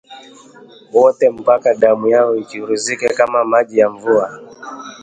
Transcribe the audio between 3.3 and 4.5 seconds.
maji ya mvua